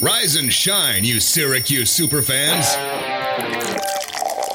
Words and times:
Rise 0.00 0.34
and 0.34 0.52
shine, 0.52 1.04
you 1.04 1.20
Syracuse 1.20 1.96
superfans. 1.96 2.64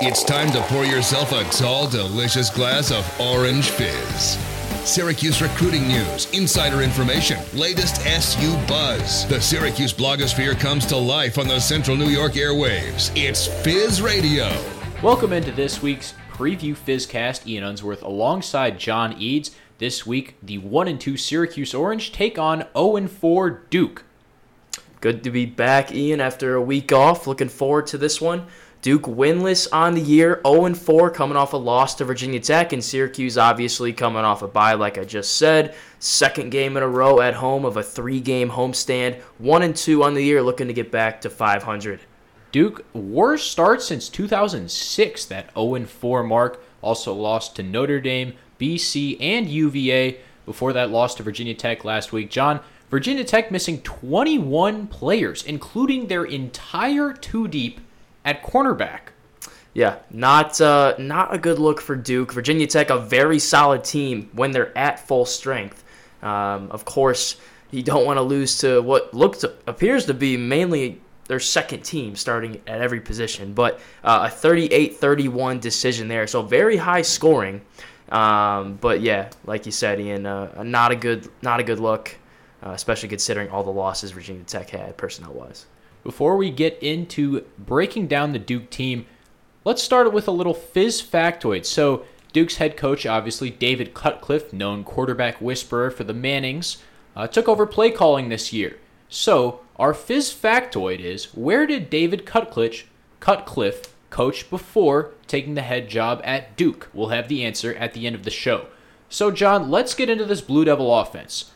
It's 0.02 0.22
time 0.22 0.52
to 0.52 0.62
pour 0.64 0.84
yourself 0.84 1.32
a 1.32 1.46
tall, 1.46 1.88
delicious 1.88 2.50
glass 2.50 2.92
of 2.92 3.10
orange 3.22 3.70
fizz. 3.70 4.38
Syracuse 4.84 5.42
recruiting 5.42 5.88
news, 5.88 6.30
insider 6.34 6.82
information, 6.82 7.40
latest 7.54 8.06
SU 8.06 8.52
buzz. 8.68 9.26
The 9.30 9.40
Syracuse 9.40 9.94
blogosphere 9.94 10.60
comes 10.60 10.86
to 10.88 10.98
life 10.98 11.38
on 11.38 11.48
the 11.48 11.62
Central 11.62 11.96
New 11.96 12.10
York 12.10 12.34
airwaves. 12.34 13.10
It's 13.16 13.48
Fizz 13.64 14.02
Radio. 14.02 14.52
Welcome 15.02 15.32
into 15.32 15.54
this 15.54 15.82
week's 15.82 16.16
preview 16.34 16.76
Fizzcast. 16.76 17.48
Ian 17.48 17.64
Unsworth 17.64 18.04
alongside 18.04 18.78
John 18.78 19.14
Eads. 19.14 19.52
This 19.78 20.06
week, 20.06 20.36
the 20.44 20.58
1 20.58 20.90
and 20.90 21.00
2 21.00 21.16
Syracuse 21.16 21.74
Orange 21.74 22.12
take 22.12 22.38
on 22.38 22.68
0 22.76 22.98
and 22.98 23.10
4 23.10 23.50
Duke. 23.70 24.04
Good 25.02 25.24
to 25.24 25.32
be 25.32 25.46
back, 25.46 25.94
Ian, 25.94 26.20
after 26.20 26.56
a 26.56 26.62
week 26.62 26.92
off. 26.92 27.26
Looking 27.26 27.48
forward 27.48 27.88
to 27.88 27.98
this 27.98 28.20
one. 28.20 28.46
Duke 28.82 29.04
winless 29.04 29.68
on 29.74 29.94
the 29.94 30.02
year, 30.02 30.42
0 30.46 30.74
4, 30.74 31.10
coming 31.10 31.38
off 31.38 31.54
a 31.54 31.58
loss 31.58 31.96
to 31.96 32.06
Virginia 32.06 32.40
Tech, 32.40 32.72
and 32.72 32.84
Syracuse 32.84 33.38
obviously 33.38 33.92
coming 33.92 34.24
off 34.24 34.42
a 34.42 34.48
bye, 34.48 34.74
like 34.74 34.98
I 34.98 35.04
just 35.04 35.38
said. 35.38 35.76
Second 36.00 36.50
game 36.50 36.78
in 36.78 36.84
a 36.84 36.88
row 36.88 37.20
at 37.20 37.34
home 37.34 37.66
of 37.66 37.76
a 37.76 37.84
three 37.84 38.20
game 38.20 38.50
homestand. 38.50 39.22
1 39.38 39.62
and 39.64 39.76
2 39.76 40.04
on 40.04 40.14
the 40.14 40.24
year, 40.24 40.42
looking 40.42 40.68
to 40.68 40.74
get 40.74 40.92
back 40.92 41.22
to 41.22 41.30
500. 41.30 42.02
Duke, 42.52 42.86
worst 42.94 43.52
start 43.52 43.82
since 43.82 44.10
2006, 44.10 45.26
that 45.26 45.54
0 45.54 45.86
4 45.86 46.24
mark. 46.24 46.64
Also 46.82 47.14
lost 47.14 47.56
to 47.58 47.64
Notre 47.64 48.00
Dame, 48.00 48.34
BC, 48.60 49.18
and 49.20 49.48
UVA 49.48 50.20
before 50.46 50.74
that 50.74 50.90
loss 50.90 51.16
to 51.16 51.24
Virginia 51.24 51.54
Tech 51.54 51.84
last 51.84 52.12
week. 52.12 52.30
John, 52.30 52.62
Virginia 52.90 53.24
Tech 53.24 53.52
missing 53.52 53.82
21 53.82 54.88
players, 54.88 55.44
including 55.44 56.08
their 56.08 56.26
entire 56.26 57.14
two 57.14 57.48
deep 57.48 57.80
at 58.26 58.44
cornerback. 58.44 59.00
Yeah, 59.74 59.98
not 60.10 60.60
uh, 60.60 60.96
not 60.98 61.34
a 61.34 61.38
good 61.38 61.60
look 61.60 61.80
for 61.80 61.96
Duke. 61.96 62.34
Virginia 62.34 62.66
Tech, 62.66 62.90
a 62.90 62.98
very 62.98 63.38
solid 63.38 63.84
team 63.84 64.30
when 64.34 64.52
they're 64.52 64.76
at 64.78 65.00
full 65.00 65.26
strength. 65.26 65.84
Um, 66.24 66.72
of 66.72 66.86
course, 66.86 67.38
you 67.72 67.84
don't 67.84 68.06
want 68.06 68.18
to 68.18 68.24
lose 68.24 68.58
to 68.60 68.82
what 68.82 69.14
looks 69.14 69.44
appears 69.44 70.06
to 70.06 70.14
be 70.14 70.36
mainly 70.38 71.00
their 71.28 71.40
second 71.40 71.84
team 71.84 72.16
starting 72.16 72.60
at 72.66 72.82
every 72.82 73.00
position, 73.00 73.54
but 73.54 73.80
uh, 74.04 74.28
a 74.30 74.36
38-31 74.36 75.62
decision 75.62 76.08
there. 76.08 76.26
So 76.26 76.42
very 76.42 76.76
high 76.76 77.04
scoring. 77.04 77.62
Um, 78.12 78.80
but 78.82 79.02
yeah, 79.02 79.30
like 79.46 79.68
you 79.68 79.72
said, 79.72 80.02
Ian, 80.02 80.26
uh, 80.26 80.64
not 80.64 80.92
a 80.92 80.96
good 80.96 81.30
not 81.44 81.60
a 81.60 81.64
good 81.64 81.80
look 81.80 82.16
uh, 82.64 82.72
especially 82.72 83.10
considering 83.10 83.50
all 83.50 83.64
the 83.64 83.72
losses 83.72 84.12
Virginia 84.12 84.44
Tech 84.44 84.70
had 84.70 84.98
personnel 84.98 85.34
wise. 85.34 85.66
Before 86.04 86.38
we 86.38 86.50
get 86.50 86.82
into 86.82 87.46
breaking 87.58 88.08
down 88.08 88.32
the 88.32 88.40
Duke 88.40 88.70
team, 88.70 89.06
let's 89.66 89.84
start 89.84 90.12
with 90.14 90.28
a 90.28 90.32
little 90.32 90.54
fizz 90.54 91.02
factoid. 91.02 91.66
So, 91.66 92.06
Duke's 92.32 92.58
head 92.58 92.78
coach, 92.78 93.06
obviously, 93.06 93.50
David 93.50 93.94
Cutcliffe, 93.94 94.54
known 94.54 94.84
quarterback 94.84 95.42
whisperer 95.42 95.90
for 95.90 96.04
the 96.04 96.14
Mannings, 96.14 96.78
uh, 97.16 97.28
took 97.28 97.50
over 97.50 97.66
play 97.66 97.92
calling 97.92 98.30
this 98.30 98.54
year. 98.54 98.78
So, 99.10 99.62
our 99.78 99.94
fizz 99.94 100.34
factoid 100.34 101.00
is 101.00 101.26
where 101.34 101.66
did 101.66 101.90
David 101.90 102.26
Cutcliffe, 102.26 102.90
Cutcliffe 103.20 103.96
coach 104.10 104.50
before 104.50 105.12
taking 105.28 105.56
the 105.56 105.62
head 105.62 105.90
job 105.90 106.22
at 106.24 106.56
Duke? 106.56 106.90
We'll 106.94 107.10
have 107.10 107.28
the 107.28 107.44
answer 107.44 107.74
at 107.76 107.94
the 107.94 108.06
end 108.06 108.16
of 108.16 108.24
the 108.24 108.32
show. 108.32 108.68
So, 109.10 109.32
John, 109.32 109.72
let's 109.72 109.96
get 109.96 110.10
into 110.10 110.26
this 110.26 110.42
Blue 110.42 110.66
Devil 110.66 110.98
offense. 110.98 111.52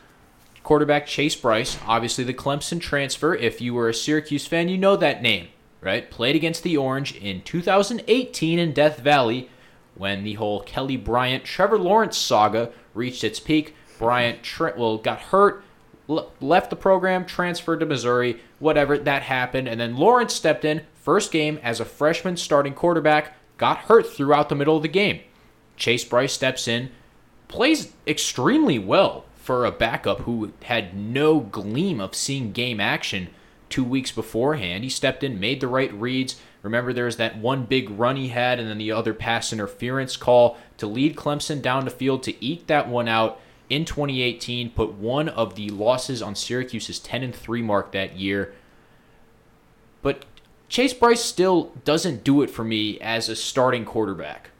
Quarterback 0.64 1.06
Chase 1.06 1.36
Brice, 1.36 1.78
obviously 1.86 2.24
the 2.24 2.34
Clemson 2.34 2.80
transfer. 2.80 3.36
If 3.36 3.60
you 3.60 3.74
were 3.74 3.90
a 3.90 3.94
Syracuse 3.94 4.48
fan, 4.48 4.70
you 4.70 4.78
know 4.78 4.96
that 4.96 5.22
name, 5.22 5.50
right? 5.82 6.10
Played 6.10 6.38
against 6.38 6.64
the 6.64 6.78
Orange 6.78 7.14
in 7.18 7.42
2018 7.42 8.60
in 8.60 8.72
Death 8.72 9.00
Valley 9.00 9.50
when 9.96 10.24
the 10.24 10.36
whole 10.36 10.62
Kelly 10.62 10.96
Bryant 10.96 11.44
Trevor 11.44 11.78
Lawrence 11.78 12.18
saga 12.18 12.72
reached 12.94 13.26
its 13.26 13.42
peak. 13.42 13.76
Bryant 14.00 14.40
well 14.78 14.98
got 14.98 15.20
hurt, 15.20 15.66
left 16.08 16.70
the 16.70 16.78
program, 16.78 17.26
transferred 17.26 17.82
to 17.82 17.86
Missouri, 17.86 18.40
whatever 18.60 18.98
that 18.98 19.24
happened, 19.24 19.68
and 19.68 19.82
then 19.82 19.98
Lawrence 19.98 20.34
stepped 20.34 20.64
in 20.64 20.82
first 20.96 21.32
game 21.32 21.60
as 21.62 21.82
a 21.82 21.86
freshman 21.86 22.38
starting 22.38 22.74
quarterback, 22.74 23.36
got 23.58 23.80
hurt 23.80 24.08
throughout 24.08 24.48
the 24.48 24.56
middle 24.56 24.78
of 24.78 24.82
the 24.82 24.88
game. 24.88 25.20
Chase 25.76 26.06
Bryce 26.06 26.34
steps 26.34 26.68
in, 26.68 26.90
plays 27.50 27.92
extremely 28.08 28.80
well 28.80 29.26
for 29.44 29.66
a 29.66 29.72
backup 29.72 30.22
who 30.22 30.54
had 30.64 30.96
no 30.96 31.42
gleam 31.42 32.00
of 32.00 32.16
seeing 32.16 32.54
game 32.54 32.80
action 32.80 33.28
two 33.68 33.84
weeks 33.84 34.10
beforehand. 34.10 34.86
He 34.86 34.90
stepped 34.90 35.22
in, 35.22 35.38
made 35.38 35.60
the 35.60 35.68
right 35.68 35.94
reads. 35.94 36.40
Remember, 36.62 36.94
there 36.94 37.04
was 37.06 37.18
that 37.18 37.38
one 37.38 37.66
big 37.66 37.90
run 37.90 38.16
he 38.16 38.30
had, 38.30 38.58
and 38.58 38.70
then 38.70 38.78
the 38.78 38.94
other 38.94 39.14
pass 39.14 39.52
interference 39.52 40.16
call 40.16 40.58
to 40.78 40.88
lead 40.88 41.18
Clemson 41.18 41.62
down 41.62 41.84
the 41.84 41.92
field 41.92 42.24
to 42.24 42.46
eke 42.46 42.68
that 42.68 42.88
one 42.88 43.10
out 43.10 43.42
in 43.70 43.84
2018. 43.84 44.70
Put 44.70 44.94
one 44.94 45.28
of 45.28 45.56
the 45.56 45.70
losses 45.72 46.22
on 46.22 46.36
Syracuse's 46.36 47.00
10 47.00 47.22
and 47.22 47.36
3 47.36 47.62
mark 47.62 47.92
that 47.92 48.16
year. 48.16 48.54
But 50.02 50.24
Chase 50.70 50.94
Brice 50.94 51.22
still 51.22 51.74
doesn't 51.84 52.24
do 52.24 52.42
it 52.44 52.50
for 52.50 52.64
me 52.64 52.98
as 53.02 53.28
a 53.28 53.36
starting 53.36 53.84
quarterback. 53.84 54.52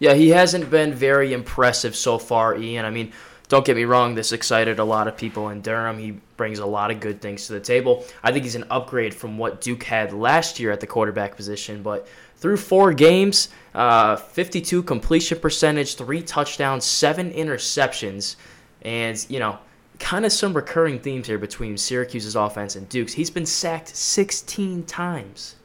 Yeah, 0.00 0.14
he 0.14 0.30
hasn't 0.30 0.70
been 0.72 0.92
very 0.92 1.32
impressive 1.32 1.94
so 1.94 2.18
far, 2.18 2.56
Ian. 2.56 2.84
I 2.84 2.90
mean, 2.90 3.12
don't 3.48 3.64
get 3.64 3.76
me 3.76 3.84
wrong, 3.84 4.14
this 4.14 4.32
excited 4.32 4.78
a 4.78 4.84
lot 4.84 5.06
of 5.06 5.16
people 5.16 5.50
in 5.50 5.60
Durham. 5.60 5.98
He 5.98 6.12
brings 6.36 6.58
a 6.58 6.66
lot 6.66 6.90
of 6.90 7.00
good 7.00 7.20
things 7.20 7.46
to 7.46 7.52
the 7.52 7.60
table. 7.60 8.04
I 8.22 8.32
think 8.32 8.44
he's 8.44 8.54
an 8.54 8.64
upgrade 8.70 9.14
from 9.14 9.36
what 9.36 9.60
Duke 9.60 9.82
had 9.82 10.12
last 10.12 10.58
year 10.58 10.70
at 10.70 10.80
the 10.80 10.86
quarterback 10.86 11.36
position, 11.36 11.82
but 11.82 12.08
through 12.36 12.56
four 12.56 12.92
games, 12.92 13.48
uh, 13.74 14.16
52 14.16 14.82
completion 14.82 15.38
percentage, 15.38 15.96
three 15.96 16.22
touchdowns, 16.22 16.84
seven 16.84 17.32
interceptions, 17.32 18.36
and, 18.82 19.24
you 19.28 19.38
know, 19.38 19.58
kind 19.98 20.24
of 20.24 20.32
some 20.32 20.54
recurring 20.54 20.98
themes 20.98 21.26
here 21.26 21.38
between 21.38 21.76
Syracuse's 21.76 22.36
offense 22.36 22.76
and 22.76 22.88
Duke's. 22.88 23.12
He's 23.12 23.30
been 23.30 23.46
sacked 23.46 23.88
16 23.88 24.84
times. 24.84 25.56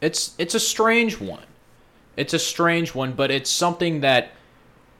It's 0.00 0.34
it's 0.38 0.54
a 0.54 0.60
strange 0.60 1.20
one. 1.20 1.44
It's 2.16 2.34
a 2.34 2.38
strange 2.38 2.94
one, 2.94 3.12
but 3.12 3.30
it's 3.30 3.50
something 3.50 4.00
that 4.00 4.30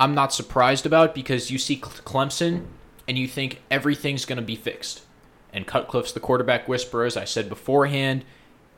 I'm 0.00 0.15
not 0.15 0.33
surprised 0.33 0.87
about 0.87 1.15
because 1.15 1.50
you 1.50 1.59
see 1.59 1.77
Clemson 1.77 2.65
and 3.06 3.19
you 3.19 3.28
think 3.28 3.61
everything's 3.71 4.25
going 4.25 4.38
to 4.38 4.43
be 4.43 4.56
fixed. 4.56 5.03
And 5.53 5.66
Cutcliffe's 5.66 6.15
the 6.15 6.21
quarterback 6.21 6.66
whisperer, 6.66 7.05
as 7.05 7.19
I 7.19 7.25
said 7.25 7.50
beforehand. 7.50 8.25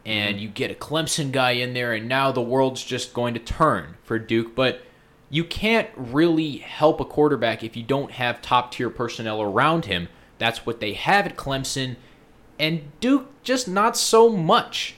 And 0.05 0.41
you 0.41 0.49
get 0.49 0.73
a 0.73 0.75
Clemson 0.75 1.31
guy 1.31 1.53
in 1.53 1.75
there, 1.75 1.93
and 1.93 2.09
now 2.09 2.33
the 2.33 2.43
world's 2.43 2.83
just 2.83 3.15
going 3.15 3.35
to 3.35 3.41
turn 3.41 3.95
for 4.03 4.19
Duke. 4.19 4.57
But 4.57 4.83
you 5.31 5.45
can't 5.45 5.89
really 5.97 6.57
help 6.57 7.01
a 7.01 7.05
quarterback 7.05 7.63
if 7.63 7.77
you 7.77 7.85
don't 7.85 8.11
have 8.11 8.43
top 8.43 8.73
tier 8.73 8.91
personnel 8.91 9.41
around 9.41 9.85
him. 9.85 10.09
That's 10.39 10.67
what 10.67 10.81
they 10.81 10.95
have 10.95 11.27
at 11.27 11.37
Clemson. 11.37 11.97
And 12.59 12.91
Duke, 12.99 13.29
just 13.45 13.69
not 13.69 13.97
so 13.97 14.29
much. 14.29 14.97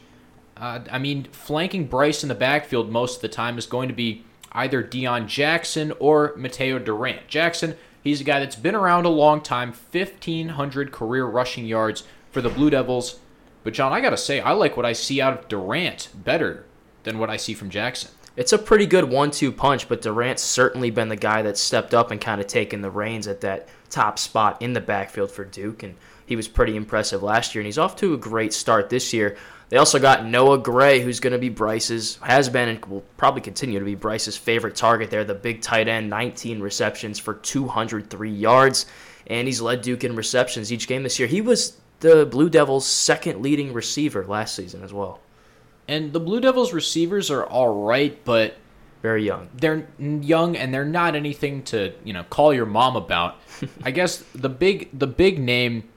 Uh, 0.56 0.80
I 0.90 0.98
mean, 0.98 1.24
flanking 1.32 1.86
Brice 1.86 2.22
in 2.22 2.30
the 2.30 2.34
backfield 2.34 2.90
most 2.90 3.16
of 3.16 3.22
the 3.22 3.28
time 3.28 3.58
is 3.58 3.66
going 3.66 3.88
to 3.88 3.94
be 3.94 4.24
either 4.54 4.82
Deon 4.82 5.26
Jackson 5.26 5.92
or 5.98 6.32
Mateo 6.36 6.78
Durant. 6.78 7.26
Jackson, 7.28 7.76
he's 8.02 8.20
a 8.20 8.24
guy 8.24 8.40
that's 8.40 8.56
been 8.56 8.74
around 8.74 9.04
a 9.04 9.10
long 9.10 9.40
time, 9.40 9.70
1,500 9.70 10.92
career 10.92 11.26
rushing 11.26 11.66
yards 11.66 12.04
for 12.30 12.40
the 12.40 12.48
Blue 12.48 12.70
Devils. 12.70 13.20
But, 13.64 13.74
John, 13.74 13.92
I 13.92 14.00
got 14.00 14.10
to 14.10 14.16
say, 14.16 14.40
I 14.40 14.52
like 14.52 14.76
what 14.76 14.86
I 14.86 14.92
see 14.92 15.20
out 15.20 15.38
of 15.38 15.48
Durant 15.48 16.10
better 16.14 16.66
than 17.02 17.18
what 17.18 17.30
I 17.30 17.36
see 17.36 17.54
from 17.54 17.70
Jackson. 17.70 18.10
It's 18.36 18.52
a 18.52 18.58
pretty 18.58 18.86
good 18.86 19.04
one 19.04 19.30
two 19.30 19.52
punch, 19.52 19.88
but 19.88 20.02
Durant's 20.02 20.42
certainly 20.42 20.90
been 20.90 21.08
the 21.08 21.16
guy 21.16 21.42
that 21.42 21.56
stepped 21.56 21.94
up 21.94 22.10
and 22.10 22.20
kind 22.20 22.40
of 22.40 22.48
taken 22.48 22.82
the 22.82 22.90
reins 22.90 23.28
at 23.28 23.40
that 23.42 23.68
top 23.90 24.18
spot 24.18 24.60
in 24.60 24.72
the 24.72 24.80
backfield 24.80 25.30
for 25.30 25.44
Duke. 25.44 25.84
And 25.84 25.94
he 26.26 26.34
was 26.34 26.48
pretty 26.48 26.74
impressive 26.74 27.22
last 27.22 27.54
year, 27.54 27.60
and 27.60 27.66
he's 27.66 27.78
off 27.78 27.96
to 27.96 28.12
a 28.12 28.18
great 28.18 28.52
start 28.52 28.90
this 28.90 29.12
year. 29.12 29.36
They 29.74 29.78
also 29.78 29.98
got 29.98 30.24
Noah 30.24 30.58
Gray, 30.58 31.00
who's 31.00 31.18
going 31.18 31.32
to 31.32 31.38
be 31.40 31.48
Brice's, 31.48 32.14
has 32.22 32.48
been 32.48 32.68
and 32.68 32.84
will 32.84 33.02
probably 33.16 33.40
continue 33.40 33.80
to 33.80 33.84
be 33.84 33.96
Brice's 33.96 34.36
favorite 34.36 34.76
target 34.76 35.10
there, 35.10 35.24
the 35.24 35.34
big 35.34 35.62
tight 35.62 35.88
end, 35.88 36.08
19 36.08 36.60
receptions 36.60 37.18
for 37.18 37.34
203 37.34 38.30
yards. 38.30 38.86
And 39.26 39.48
he's 39.48 39.60
led 39.60 39.82
Duke 39.82 40.04
in 40.04 40.14
receptions 40.14 40.72
each 40.72 40.86
game 40.86 41.02
this 41.02 41.18
year. 41.18 41.26
He 41.26 41.40
was 41.40 41.76
the 41.98 42.24
Blue 42.24 42.48
Devils' 42.48 42.86
second 42.86 43.42
leading 43.42 43.72
receiver 43.72 44.24
last 44.24 44.54
season 44.54 44.84
as 44.84 44.92
well. 44.92 45.18
And 45.88 46.12
the 46.12 46.20
Blue 46.20 46.40
Devils 46.40 46.72
receivers 46.72 47.28
are 47.28 47.44
all 47.44 47.82
right, 47.84 48.24
but 48.24 48.54
very 49.02 49.24
young. 49.24 49.48
They're 49.56 49.88
young 49.98 50.56
and 50.56 50.72
they're 50.72 50.84
not 50.84 51.16
anything 51.16 51.64
to, 51.64 51.92
you 52.04 52.12
know, 52.12 52.22
call 52.22 52.54
your 52.54 52.66
mom 52.66 52.94
about. 52.94 53.40
I 53.82 53.90
guess 53.90 54.18
the 54.36 54.48
big 54.48 54.96
the 54.96 55.08
big 55.08 55.40
name 55.40 55.88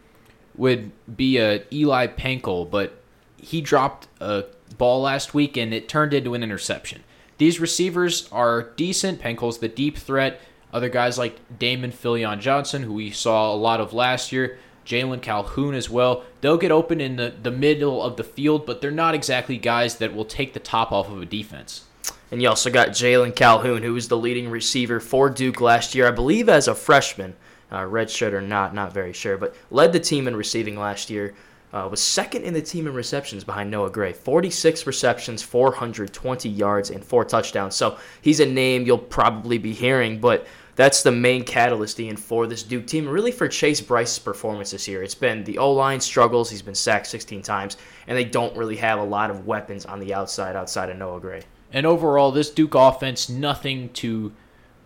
would 0.55 0.91
be 1.15 1.37
a 1.37 1.63
Eli 1.71 2.07
Pancol, 2.07 2.67
but 2.71 3.03
he 3.37 3.61
dropped 3.61 4.07
a 4.19 4.45
ball 4.77 5.01
last 5.01 5.33
week 5.33 5.57
and 5.57 5.73
it 5.73 5.87
turned 5.87 6.13
into 6.13 6.33
an 6.33 6.43
interception. 6.43 7.03
These 7.37 7.59
receivers 7.59 8.27
are 8.31 8.71
decent. 8.75 9.19
Pancol's 9.19 9.59
the 9.59 9.67
deep 9.67 9.97
threat. 9.97 10.41
Other 10.73 10.89
guys 10.89 11.17
like 11.17 11.39
Damon 11.59 11.91
Philyaw 11.91 12.39
Johnson, 12.39 12.83
who 12.83 12.93
we 12.93 13.11
saw 13.11 13.53
a 13.53 13.55
lot 13.55 13.79
of 13.79 13.93
last 13.93 14.31
year, 14.31 14.57
Jalon 14.85 15.21
Calhoun 15.21 15.75
as 15.75 15.89
well. 15.89 16.23
They'll 16.41 16.57
get 16.57 16.71
open 16.71 16.99
in 16.99 17.15
the, 17.15 17.33
the 17.41 17.51
middle 17.51 18.01
of 18.01 18.17
the 18.17 18.23
field, 18.23 18.65
but 18.65 18.81
they're 18.81 18.91
not 18.91 19.15
exactly 19.15 19.57
guys 19.57 19.97
that 19.97 20.15
will 20.15 20.25
take 20.25 20.53
the 20.53 20.59
top 20.59 20.91
off 20.91 21.09
of 21.09 21.21
a 21.21 21.25
defense. 21.25 21.85
And 22.31 22.41
you 22.41 22.49
also 22.49 22.69
got 22.69 22.89
Jalon 22.89 23.35
Calhoun, 23.35 23.83
who 23.83 23.93
was 23.93 24.07
the 24.07 24.17
leading 24.17 24.49
receiver 24.49 24.99
for 24.99 25.29
Duke 25.29 25.61
last 25.61 25.95
year, 25.95 26.07
I 26.07 26.11
believe 26.11 26.49
as 26.49 26.67
a 26.67 26.75
freshman. 26.75 27.35
Uh, 27.69 27.85
red 27.85 28.09
shirt 28.09 28.33
or 28.33 28.41
not, 28.41 28.73
not 28.73 28.93
very 28.93 29.11
sure, 29.11 29.37
but 29.37 29.53
led 29.71 29.91
the 29.91 29.99
team 29.99 30.25
in 30.27 30.35
receiving 30.37 30.77
last 30.77 31.09
year. 31.09 31.35
Uh, 31.73 31.87
was 31.91 32.01
second 32.01 32.43
in 32.43 32.53
the 32.53 32.61
team 32.61 32.87
in 32.87 32.93
receptions 32.93 33.43
behind 33.43 33.69
Noah 33.69 33.89
Gray. 33.89 34.13
46 34.13 34.87
receptions, 34.87 35.43
420 35.43 36.47
yards, 36.47 36.89
and 36.89 37.03
four 37.03 37.25
touchdowns. 37.25 37.75
So 37.75 37.97
he's 38.21 38.39
a 38.39 38.45
name 38.45 38.85
you'll 38.85 38.97
probably 38.97 39.57
be 39.57 39.73
hearing, 39.73 40.19
but 40.19 40.47
that's 40.77 41.01
the 41.01 41.11
main 41.11 41.43
catalyst, 41.43 41.99
Ian, 41.99 42.15
for 42.15 42.45
this 42.45 42.61
Duke 42.61 42.85
team. 42.85 43.09
Really 43.09 43.31
for 43.31 43.47
Chase 43.47 43.81
Brice's 43.81 44.19
performance 44.19 44.71
this 44.71 44.87
year. 44.87 45.01
It's 45.01 45.15
been 45.15 45.43
the 45.43 45.57
O 45.57 45.73
line 45.73 45.99
struggles. 45.99 46.51
He's 46.51 46.61
been 46.61 46.75
sacked 46.75 47.07
16 47.07 47.41
times, 47.41 47.77
and 48.05 48.15
they 48.15 48.23
don't 48.23 48.55
really 48.55 48.77
have 48.77 48.99
a 48.99 49.03
lot 49.03 49.31
of 49.31 49.47
weapons 49.47 49.85
on 49.85 49.99
the 49.99 50.13
outside 50.13 50.55
outside 50.55 50.89
of 50.89 50.97
Noah 50.97 51.19
Gray. 51.19 51.41
And 51.73 51.85
overall, 51.85 52.31
this 52.31 52.51
Duke 52.51 52.75
offense, 52.75 53.27
nothing 53.27 53.89
to 53.93 54.31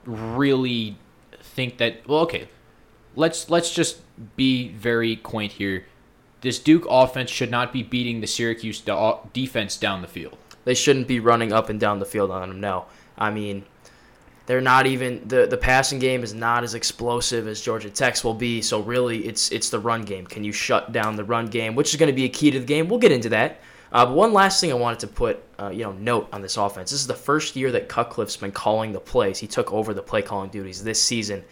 really 0.05 0.97
think 1.41 1.77
that. 1.77 2.07
Well, 2.07 2.21
okay, 2.21 2.47
let's 3.15 3.49
let's 3.49 3.73
just 3.73 3.99
be 4.37 4.69
very 4.69 5.17
quaint 5.17 5.51
here. 5.51 5.85
This 6.41 6.59
Duke 6.59 6.85
offense 6.89 7.29
should 7.29 7.51
not 7.51 7.71
be 7.71 7.83
beating 7.83 8.21
the 8.21 8.27
Syracuse 8.27 8.81
de- 8.81 9.19
defense 9.33 9.77
down 9.77 10.01
the 10.01 10.07
field. 10.07 10.38
They 10.63 10.73
shouldn't 10.73 11.07
be 11.07 11.19
running 11.19 11.53
up 11.53 11.69
and 11.69 11.79
down 11.79 11.99
the 11.99 12.05
field 12.05 12.31
on 12.31 12.49
them. 12.49 12.59
No, 12.59 12.85
I 13.17 13.31
mean 13.31 13.65
they're 14.47 14.61
not 14.61 14.85
even 14.85 15.27
the 15.27 15.45
the 15.45 15.57
passing 15.57 15.99
game 15.99 16.23
is 16.23 16.33
not 16.33 16.63
as 16.63 16.73
explosive 16.73 17.47
as 17.47 17.61
Georgia 17.61 17.89
Tech's 17.89 18.23
will 18.23 18.33
be. 18.33 18.61
So 18.61 18.81
really, 18.81 19.25
it's 19.25 19.51
it's 19.51 19.69
the 19.69 19.79
run 19.79 20.01
game. 20.01 20.25
Can 20.25 20.43
you 20.43 20.51
shut 20.51 20.91
down 20.91 21.15
the 21.15 21.23
run 21.23 21.47
game, 21.47 21.75
which 21.75 21.93
is 21.93 21.99
going 21.99 22.07
to 22.07 22.13
be 22.13 22.25
a 22.25 22.29
key 22.29 22.51
to 22.51 22.59
the 22.59 22.65
game? 22.65 22.89
We'll 22.89 22.99
get 22.99 23.11
into 23.11 23.29
that. 23.29 23.61
Uh, 23.91 24.05
but 24.05 24.15
one 24.15 24.33
last 24.33 24.61
thing 24.61 24.71
I 24.71 24.75
wanted 24.75 24.99
to 24.99 25.07
put, 25.07 25.43
uh, 25.59 25.69
you 25.69 25.83
know, 25.83 25.91
note 25.93 26.29
on 26.31 26.41
this 26.41 26.55
offense. 26.57 26.91
This 26.91 27.01
is 27.01 27.07
the 27.07 27.13
first 27.13 27.55
year 27.57 27.71
that 27.73 27.89
Cutcliffe's 27.89 28.38
been 28.38 28.51
calling 28.51 28.93
the 28.93 29.01
plays. 29.01 29.38
He 29.38 29.47
took 29.47 29.71
over 29.73 29.93
the 29.93 30.01
play 30.01 30.21
calling 30.21 30.49
duties 30.49 30.83
this 30.83 31.01
season, 31.01 31.43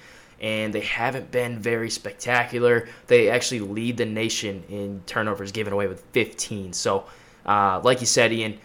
and 0.42 0.74
they 0.74 0.82
haven't 0.82 1.32
been 1.32 1.60
very 1.60 1.90
spectacular. 1.90 2.88
They 3.08 3.30
actually 3.30 3.62
lead 3.62 3.98
the 3.98 4.06
nation 4.06 4.64
in 4.70 5.04
turnovers 5.06 5.52
given 5.52 5.74
away 5.74 5.88
with 5.88 6.02
15. 6.12 6.74
So, 6.74 7.06
uh, 7.46 7.82
like 7.84 8.00
you 8.00 8.08
said, 8.08 8.32
Ian, 8.32 8.58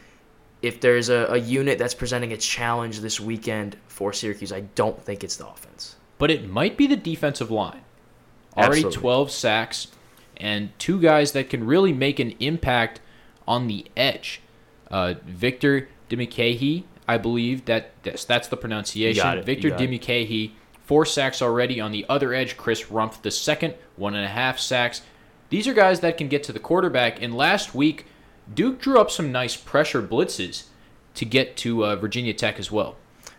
if 0.63 0.81
there's 0.81 1.09
a, 1.09 1.27
a 1.31 1.37
unit 1.37 1.79
that's 1.79 1.95
presenting 1.95 2.33
a 2.33 2.37
challenge 2.37 3.01
this 3.01 3.21
weekend 3.21 3.77
for 3.89 4.13
Syracuse, 4.13 4.53
I 4.53 4.61
don't 4.61 5.01
think 5.03 5.25
it's 5.25 5.37
the 5.37 5.47
offense. 5.47 5.97
But 6.19 6.31
it 6.31 6.49
might 6.49 6.77
be 6.77 6.87
the 6.87 6.97
defensive 6.97 7.51
line. 7.51 7.83
Already 8.57 8.77
Absolutely. 8.77 9.01
12 9.01 9.31
sacks 9.31 9.89
and 10.37 10.77
two 10.79 11.01
guys 11.01 11.33
that 11.33 11.51
can 11.51 11.67
really 11.67 11.93
make 11.93 12.19
an 12.21 12.35
impact 12.41 13.01
on 13.47 13.67
the 13.67 13.87
edge. 13.97 14.41
Uh, 14.91 15.15
Victor 15.25 15.89
Dimukeje, 16.09 16.85
I 17.09 17.19
believe 17.19 17.65
that 17.65 17.91
that's, 18.03 18.25
that's 18.25 18.49
the 18.49 18.57
pronunciation. 18.57 19.23
got 19.23 19.39
it, 19.39 19.41
you 19.41 19.45
Victor. 19.45 19.71
Dimukeje, 19.71 20.53
four 20.85 21.05
sacks 21.05 21.43
already 21.43 21.81
on 21.81 21.93
the 21.93 22.07
other 22.09 22.33
edge. 22.33 22.57
Chris 22.57 22.85
Rumph 22.85 23.21
the 23.23 23.31
second, 23.31 23.75
one 23.97 24.15
and 24.15 24.25
a 24.25 24.29
half 24.29 24.59
sacks. 24.59 25.03
These 25.51 25.69
are 25.69 25.75
guys 25.75 26.01
that 26.01 26.17
can 26.17 26.29
get 26.29 26.43
to 26.45 26.53
the 26.53 26.59
quarterback. 26.59 27.23
And 27.23 27.37
last 27.37 27.75
week, 27.75 28.07
Duke 28.53 28.81
drew 28.81 28.99
up 28.99 29.11
some 29.11 29.33
nice 29.33 29.57
pressure 29.57 30.03
blitzes 30.03 30.65
to 31.15 31.25
get 31.25 31.57
to 31.59 31.85
uh, 31.85 31.97
Virginia 31.97 32.35
Tech 32.35 32.59
as 32.59 32.71
well. 32.71 32.97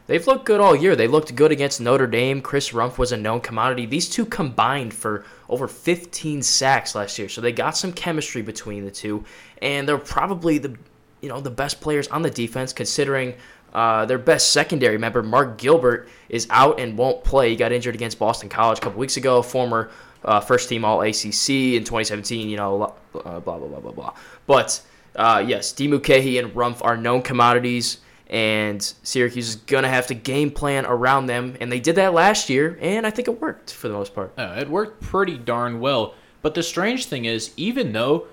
They've 0.08 0.26
looked 0.26 0.46
good 0.46 0.62
all 0.62 0.76
year. 0.76 0.96
They 0.96 1.08
looked 1.08 1.36
good 1.36 1.52
against 1.52 1.82
Notre 1.82 2.06
Dame. 2.06 2.42
Chris 2.42 2.72
Rumph 2.72 2.98
was 3.00 3.12
a 3.12 3.18
known 3.18 3.42
commodity. 3.42 3.88
These 3.88 4.10
two 4.10 4.26
combined 4.26 4.94
for 4.94 5.26
over 5.50 5.68
15 5.68 6.44
sacks 6.44 6.94
last 6.94 7.18
year, 7.18 7.28
so 7.28 7.42
they 7.42 7.52
got 7.52 7.76
some 7.76 7.92
chemistry 7.92 8.44
between 8.44 8.86
the 8.86 8.92
two, 8.92 9.24
and 9.62 9.88
they're 9.88 9.98
probably 9.98 10.60
the 10.60 10.76
you 11.22 11.30
know 11.30 11.42
the 11.42 11.50
best 11.50 11.82
players 11.82 12.08
on 12.10 12.22
the 12.22 12.30
defense 12.30 12.72
considering. 12.72 13.34
Uh, 13.76 14.06
their 14.06 14.18
best 14.18 14.54
secondary 14.54 14.98
member, 14.98 15.22
Mark 15.22 15.58
Gilbert, 15.58 16.08
is 16.30 16.48
out 16.50 16.80
and 16.80 16.98
won't 16.98 17.26
play. 17.26 17.50
He 17.50 17.58
got 17.58 17.74
injured 17.74 17.94
against 17.94 18.18
Boston 18.18 18.48
College 18.48 18.78
a 18.78 18.82
couple 18.82 19.00
weeks 19.00 19.18
ago. 19.18 19.42
Former 19.42 19.92
uh, 20.24 20.40
first 20.40 20.70
team 20.70 20.86
All 20.86 21.02
ACC 21.02 21.50
in 21.50 21.84
2017. 21.84 22.48
You 22.48 22.56
know, 22.56 22.96
uh, 23.14 23.42
blah 23.42 23.58
blah 23.58 23.68
blah 23.68 23.82
blah 23.82 23.92
blah. 23.92 24.14
But 24.48 24.82
uh, 25.18 25.44
yes, 25.46 25.74
Dimukeje 25.74 26.40
and 26.40 26.56
Rumph 26.56 26.82
are 26.86 26.96
known 26.96 27.22
commodities 27.22 27.98
and 28.28 28.82
Syracuse 29.04 29.50
is 29.50 29.56
gonna 29.58 29.90
have 29.90 30.08
to 30.08 30.16
game 30.16 30.52
plan 30.52 30.86
around 30.86 31.26
them, 31.28 31.58
and 31.60 31.70
they 31.70 31.80
did 31.80 31.96
that 31.96 32.14
last 32.14 32.50
year, 32.50 32.78
and 32.82 33.06
I 33.06 33.12
think 33.12 33.28
it 33.28 33.40
worked 33.40 33.74
for 33.74 33.88
the 33.88 33.94
most 33.94 34.16
part. 34.16 34.34
It 34.38 34.70
worked 34.70 35.02
pretty 35.02 35.38
darn 35.38 35.82
well. 35.82 36.16
But 36.42 36.56
the 36.56 36.64
strange 36.64 37.06
thing 37.06 37.26
is, 37.26 37.52
even 37.58 37.92
though 37.92 38.28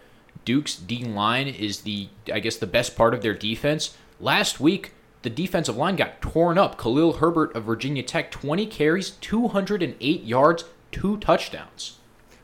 Duke's 0.45 0.77
D 0.77 1.05
line 1.05 1.49
is 1.49 1.81
the, 1.81 2.09
I 2.33 2.39
guess, 2.39 2.57
the 2.57 2.67
best 2.67 2.97
part 2.97 3.13
of 3.13 3.23
their 3.23 3.35
defense, 3.35 3.97
last 4.21 4.61
week 4.61 4.93
the 5.23 5.31
defensive 5.31 5.77
line 5.77 5.97
got 5.97 6.21
torn 6.21 6.59
up. 6.59 6.79
Khalil 6.79 7.15
Herbert 7.15 7.55
of 7.55 7.65
Virginia 7.65 8.03
Tech, 8.03 8.31
20 8.31 8.67
carries, 8.67 9.11
208 9.11 10.25
yards, 10.25 10.65
two 10.91 11.17
touchdowns. 11.19 11.99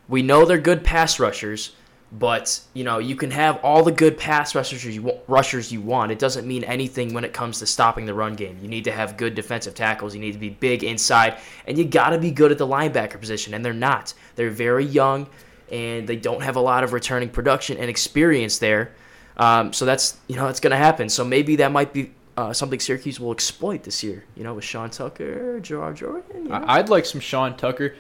We 0.08 0.22
know 0.22 0.44
they're 0.44 0.58
good 0.58 0.84
pass 0.84 1.20
rushers, 1.20 1.72
but 2.10 2.60
you 2.72 2.84
know 2.84 2.98
you 2.98 3.14
can 3.16 3.30
have 3.30 3.58
all 3.62 3.82
the 3.82 3.92
good 3.92 4.16
pass 4.16 4.54
rushers 4.54 4.84
you 4.84 5.02
want, 5.02 5.18
rushers 5.26 5.70
you 5.70 5.82
want. 5.82 6.10
It 6.10 6.18
doesn't 6.18 6.46
mean 6.46 6.64
anything 6.64 7.12
when 7.12 7.24
it 7.24 7.34
comes 7.34 7.58
to 7.58 7.66
stopping 7.66 8.06
the 8.06 8.14
run 8.14 8.34
game. 8.34 8.58
You 8.62 8.68
need 8.68 8.84
to 8.84 8.92
have 8.92 9.18
good 9.18 9.34
defensive 9.34 9.74
tackles. 9.74 10.14
You 10.14 10.20
need 10.20 10.32
to 10.32 10.38
be 10.38 10.48
big 10.48 10.82
inside, 10.82 11.38
and 11.66 11.76
you 11.76 11.84
got 11.84 12.10
to 12.10 12.18
be 12.18 12.30
good 12.30 12.50
at 12.50 12.58
the 12.58 12.66
linebacker 12.66 13.20
position. 13.20 13.52
And 13.52 13.62
they're 13.64 13.74
not. 13.74 14.14
They're 14.36 14.50
very 14.50 14.86
young, 14.86 15.28
and 15.70 16.08
they 16.08 16.16
don't 16.16 16.42
have 16.42 16.56
a 16.56 16.60
lot 16.60 16.84
of 16.84 16.94
returning 16.94 17.28
production 17.28 17.76
and 17.76 17.90
experience 17.90 18.58
there. 18.58 18.92
Um, 19.36 19.72
so 19.74 19.84
that's 19.84 20.16
you 20.28 20.36
know 20.36 20.46
that's 20.46 20.60
going 20.60 20.70
to 20.70 20.78
happen. 20.78 21.10
So 21.10 21.24
maybe 21.24 21.56
that 21.56 21.72
might 21.72 21.92
be 21.92 22.12
uh, 22.38 22.52
something 22.52 22.78
Syracuse 22.78 23.18
will 23.18 23.32
exploit 23.32 23.82
this 23.82 24.04
year. 24.04 24.24
You 24.36 24.44
know, 24.44 24.54
with 24.54 24.64
Sean 24.64 24.90
Tucker, 24.90 25.58
Jawhar 25.60 25.92
Jordan. 25.92 26.44
You 26.44 26.48
know? 26.50 26.64
I'd 26.68 26.88
like 26.88 27.04
some 27.04 27.20
Sean 27.20 27.56
Tucker. 27.56 27.96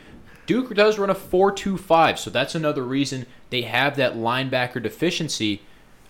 Duke 0.46 0.72
does 0.76 0.96
run 0.96 1.10
a 1.10 1.14
4-2-5, 1.14 2.18
so 2.18 2.30
that's 2.30 2.54
another 2.54 2.84
reason 2.84 3.26
they 3.50 3.62
have 3.62 3.96
that 3.96 4.14
linebacker 4.14 4.80
deficiency. 4.80 5.62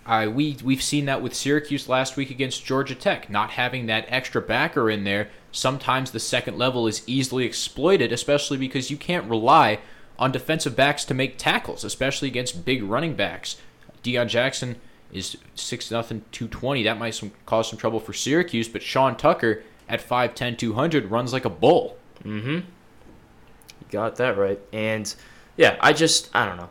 Uh, 0.04 0.30
we 0.30 0.58
we've 0.62 0.82
seen 0.82 1.06
that 1.06 1.22
with 1.22 1.34
Syracuse 1.34 1.88
last 1.88 2.16
week 2.16 2.30
against 2.30 2.66
Georgia 2.66 2.94
Tech, 2.94 3.30
not 3.30 3.50
having 3.50 3.86
that 3.86 4.04
extra 4.08 4.42
backer 4.42 4.90
in 4.90 5.04
there. 5.04 5.30
Sometimes 5.50 6.10
the 6.10 6.20
second 6.20 6.58
level 6.58 6.86
is 6.86 7.02
easily 7.06 7.46
exploited, 7.46 8.12
especially 8.12 8.58
because 8.58 8.90
you 8.90 8.98
can't 8.98 9.28
rely 9.28 9.80
on 10.18 10.32
defensive 10.32 10.76
backs 10.76 11.04
to 11.06 11.14
make 11.14 11.38
tackles, 11.38 11.82
especially 11.82 12.28
against 12.28 12.66
big 12.66 12.82
running 12.82 13.14
backs. 13.14 13.56
Deon 14.02 14.28
Jackson 14.28 14.76
is 15.12 15.36
six 15.54 15.90
nothing 15.90 16.22
220. 16.32 16.82
That 16.84 16.98
might 16.98 17.14
some, 17.14 17.32
cause 17.46 17.68
some 17.68 17.78
trouble 17.78 18.00
for 18.00 18.12
Syracuse, 18.12 18.68
but 18.68 18.82
Sean 18.82 19.16
Tucker 19.16 19.62
at 19.88 20.06
5'10", 20.06 20.58
200 20.58 21.10
runs 21.10 21.32
like 21.32 21.44
a 21.44 21.50
bull. 21.50 21.96
Mm-hmm. 22.24 22.48
You 22.48 22.62
got 23.90 24.16
that 24.16 24.36
right. 24.36 24.60
And 24.72 25.12
yeah, 25.56 25.76
I 25.80 25.92
just 25.92 26.34
I 26.34 26.46
don't 26.46 26.56
know. 26.56 26.70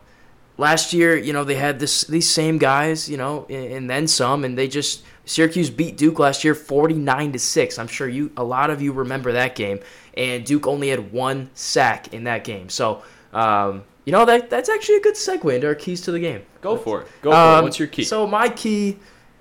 Last 0.56 0.92
year, 0.92 1.16
you 1.16 1.32
know, 1.32 1.44
they 1.44 1.54
had 1.54 1.78
this 1.78 2.02
these 2.02 2.28
same 2.28 2.58
guys, 2.58 3.08
you 3.08 3.16
know, 3.16 3.46
and, 3.48 3.72
and 3.72 3.90
then 3.90 4.08
some, 4.08 4.44
and 4.44 4.58
they 4.58 4.66
just 4.66 5.04
Syracuse 5.24 5.70
beat 5.70 5.96
Duke 5.96 6.18
last 6.18 6.42
year, 6.42 6.54
forty 6.54 6.94
nine 6.94 7.32
to 7.32 7.38
six. 7.38 7.78
I'm 7.78 7.86
sure 7.86 8.08
you 8.08 8.32
a 8.36 8.42
lot 8.42 8.70
of 8.70 8.82
you 8.82 8.92
remember 8.92 9.32
that 9.32 9.54
game, 9.54 9.78
and 10.14 10.44
Duke 10.44 10.66
only 10.66 10.88
had 10.88 11.12
one 11.12 11.50
sack 11.54 12.12
in 12.12 12.24
that 12.24 12.42
game. 12.42 12.68
So, 12.70 13.02
um, 13.32 13.84
you 14.08 14.12
know, 14.12 14.24
that 14.24 14.48
that's 14.48 14.70
actually 14.70 14.96
a 14.96 15.00
good 15.02 15.16
segue 15.16 15.54
into 15.54 15.66
our 15.66 15.74
keys 15.74 16.00
to 16.00 16.12
the 16.12 16.18
game. 16.18 16.40
Go 16.62 16.78
for 16.78 17.02
it. 17.02 17.08
Go 17.20 17.30
for 17.30 17.36
it. 17.36 17.40
Um, 17.40 17.64
What's 17.64 17.78
your 17.78 17.88
key? 17.88 18.04
So 18.04 18.26
my 18.26 18.48
key, 18.48 18.96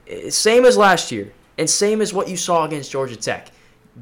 eh, 0.10 0.30
same 0.30 0.66
as 0.66 0.76
last 0.76 1.10
year, 1.10 1.32
and 1.58 1.70
same 1.70 2.02
as 2.02 2.14
what 2.14 2.28
you 2.28 2.36
saw 2.36 2.66
against 2.66 2.92
Georgia 2.92 3.16
Tech. 3.16 3.48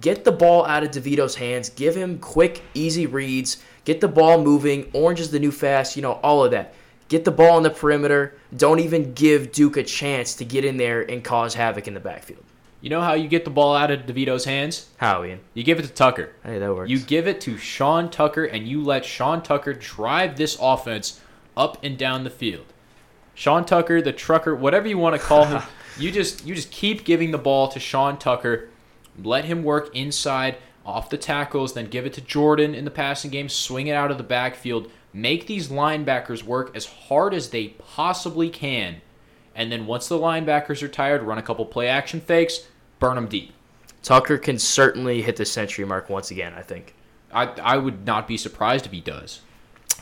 Get 0.02 0.24
the 0.24 0.32
ball 0.32 0.66
out 0.66 0.82
of 0.82 0.90
DeVito's 0.90 1.36
hands. 1.36 1.70
Give 1.70 1.94
him 1.94 2.18
quick, 2.18 2.64
easy 2.74 3.06
reads. 3.06 3.62
Get 3.84 4.02
the 4.02 4.08
ball 4.08 4.44
moving. 4.44 4.90
Orange 4.94 5.20
is 5.20 5.30
the 5.30 5.38
new 5.38 5.52
fast. 5.52 5.96
You 5.96 6.02
know 6.02 6.14
all 6.24 6.44
of 6.44 6.50
that. 6.50 6.74
Get 7.10 7.26
the 7.26 7.32
ball 7.32 7.58
on 7.58 7.62
the 7.62 7.70
perimeter. 7.70 8.36
Don't 8.58 8.80
even 8.80 9.14
give 9.14 9.52
Duke 9.52 9.78
a 9.78 9.84
chance 9.84 10.34
to 10.38 10.46
get 10.46 10.66
in 10.66 10.78
there 10.78 11.04
and 11.04 11.24
cause 11.24 11.54
havoc 11.54 11.88
in 11.88 11.94
the 11.94 12.00
backfield. 12.00 12.44
You 12.86 12.92
know 12.92 13.02
how 13.02 13.16
you 13.16 13.28
get 13.28 13.46
the 13.46 13.50
ball 13.50 13.76
out 13.76 13.90
of 13.90 14.02
DeVito's 14.02 14.46
hands? 14.46 14.92
How, 14.98 15.24
Ian? 15.24 15.40
You 15.56 15.64
give 15.64 15.80
it 15.80 15.88
to 15.88 15.92
Tucker. 15.92 16.34
Hey, 16.44 16.60
that 16.60 16.76
works. 16.76 16.88
You 16.88 17.00
give 17.00 17.28
it 17.28 17.42
to 17.42 17.58
Sean 17.58 18.12
Tucker, 18.12 18.44
and 18.44 18.68
you 18.68 18.84
let 18.84 19.04
Sean 19.04 19.42
Tucker 19.42 19.74
drive 19.74 20.38
this 20.38 20.56
offense 20.62 21.20
up 21.58 21.84
and 21.84 21.98
down 21.98 22.26
the 22.26 22.30
field. 22.30 22.66
Sean 23.34 23.66
Tucker, 23.66 24.04
the 24.04 24.14
trucker, 24.14 24.54
whatever 24.54 24.88
you 24.88 25.00
want 25.00 25.20
to 25.20 25.28
call 25.28 25.46
him, 25.46 25.64
you 25.98 26.12
just 26.12 26.46
you 26.46 26.54
just 26.54 26.70
keep 26.70 27.04
giving 27.04 27.32
the 27.32 27.40
ball 27.40 27.70
to 27.70 27.80
Sean 27.80 28.20
Tucker. 28.20 28.70
Let 29.18 29.46
him 29.46 29.64
work 29.64 29.90
inside 29.96 30.58
off 30.86 31.10
the 31.10 31.18
tackles, 31.18 31.74
then 31.74 31.88
give 31.88 32.06
it 32.06 32.14
to 32.14 32.22
Jordan 32.22 32.76
in 32.76 32.86
the 32.86 32.92
passing 32.92 33.32
game. 33.32 33.50
Swing 33.50 33.88
it 33.88 33.94
out 33.94 34.12
of 34.12 34.20
the 34.20 34.24
backfield. 34.24 34.92
Make 35.12 35.48
these 35.48 35.70
linebackers 35.70 36.44
work 36.44 36.76
as 36.76 36.86
hard 36.86 37.34
as 37.34 37.50
they 37.50 37.70
possibly 37.70 38.52
can, 38.52 39.02
and 39.56 39.72
then 39.72 39.88
once 39.88 40.08
the 40.08 40.20
linebackers 40.20 40.84
are 40.84 40.88
tired, 40.88 41.24
run 41.24 41.40
a 41.40 41.42
couple 41.42 41.66
play 41.66 41.88
action 41.88 42.22
fakes, 42.22 42.68
burn 43.06 43.16
them 43.16 43.28
deep. 43.28 43.54
Tucker 44.02 44.38
can 44.38 44.58
certainly 44.58 45.22
hit 45.22 45.36
the 45.36 45.46
century 45.46 45.86
mark 45.86 46.10
once 46.10 46.32
again. 46.32 46.54
I 46.56 46.62
think. 46.62 46.94
I 47.32 47.46
I 47.46 47.78
would 47.78 48.06
not 48.06 48.28
be 48.28 48.38
surprised 48.38 48.86
if 48.86 48.92
he 48.92 49.02
does. 49.02 49.42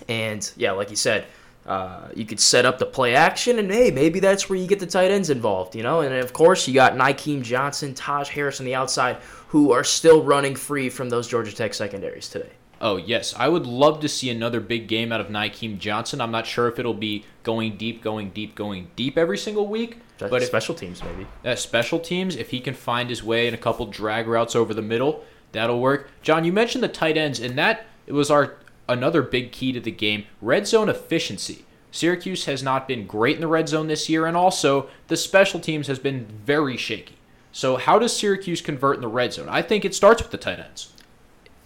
And 0.07 0.49
yeah, 0.55 0.71
like 0.71 0.89
you 0.89 0.95
said, 0.95 1.25
uh, 1.65 2.09
you 2.15 2.25
could 2.25 2.39
set 2.39 2.65
up 2.65 2.79
the 2.79 2.85
play 2.85 3.15
action, 3.15 3.59
and 3.59 3.71
hey, 3.71 3.91
maybe 3.91 4.19
that's 4.19 4.49
where 4.49 4.59
you 4.59 4.67
get 4.67 4.79
the 4.79 4.87
tight 4.87 5.11
ends 5.11 5.29
involved, 5.29 5.75
you 5.75 5.83
know. 5.83 6.01
And 6.01 6.13
of 6.15 6.33
course, 6.33 6.67
you 6.67 6.73
got 6.73 6.93
Nykeem 6.93 7.41
Johnson, 7.41 7.93
Taj 7.93 8.29
Harris 8.29 8.59
on 8.59 8.65
the 8.65 8.75
outside, 8.75 9.17
who 9.49 9.71
are 9.71 9.83
still 9.83 10.23
running 10.23 10.55
free 10.55 10.89
from 10.89 11.09
those 11.09 11.27
Georgia 11.27 11.55
Tech 11.55 11.73
secondaries 11.73 12.29
today. 12.29 12.51
Oh, 12.83 12.97
yes. 12.97 13.33
I 13.37 13.47
would 13.47 13.65
love 13.65 14.01
to 14.01 14.09
see 14.09 14.29
another 14.29 14.59
big 14.59 14.89
game 14.89 15.13
out 15.13 15.21
of 15.21 15.27
Nykeem 15.27 15.79
Johnson. 15.79 16.19
I'm 16.19 16.31
not 16.31 16.45
sure 16.45 16.67
if 16.67 16.77
it'll 16.77 16.93
be 16.93 17.23
going 17.43 17.77
deep, 17.77 18.03
going 18.03 18.31
deep, 18.31 18.55
going 18.55 18.91
deep 18.97 19.17
every 19.17 19.37
single 19.37 19.67
week. 19.67 19.99
But 20.17 20.41
if, 20.41 20.49
special 20.49 20.75
teams, 20.75 21.01
maybe. 21.01 21.25
Uh, 21.45 21.55
special 21.55 21.97
teams, 21.97 22.35
if 22.35 22.49
he 22.49 22.59
can 22.59 22.73
find 22.73 23.09
his 23.09 23.23
way 23.23 23.47
in 23.47 23.53
a 23.53 23.57
couple 23.57 23.85
drag 23.85 24.27
routes 24.27 24.53
over 24.53 24.73
the 24.73 24.81
middle, 24.81 25.23
that'll 25.53 25.79
work. 25.79 26.09
John, 26.21 26.43
you 26.43 26.51
mentioned 26.51 26.83
the 26.83 26.89
tight 26.89 27.15
ends, 27.15 27.39
and 27.39 27.57
that 27.57 27.85
it 28.05 28.11
was 28.11 28.29
our 28.29 28.55
another 28.89 29.21
big 29.21 29.53
key 29.53 29.71
to 29.71 29.79
the 29.79 29.89
game 29.89 30.25
red 30.41 30.67
zone 30.67 30.89
efficiency. 30.89 31.63
Syracuse 31.89 32.45
has 32.45 32.61
not 32.61 32.85
been 32.85 33.07
great 33.07 33.35
in 33.35 33.41
the 33.41 33.47
red 33.47 33.69
zone 33.69 33.87
this 33.87 34.09
year, 34.09 34.25
and 34.25 34.35
also 34.35 34.89
the 35.07 35.15
special 35.15 35.61
teams 35.61 35.87
has 35.87 35.99
been 35.99 36.25
very 36.45 36.75
shaky. 36.75 37.15
So, 37.53 37.77
how 37.77 37.97
does 37.97 38.13
Syracuse 38.13 38.61
convert 38.61 38.97
in 38.97 39.01
the 39.01 39.07
red 39.07 39.31
zone? 39.31 39.47
I 39.47 39.61
think 39.61 39.85
it 39.85 39.95
starts 39.95 40.21
with 40.21 40.31
the 40.31 40.37
tight 40.37 40.59
ends. 40.59 40.89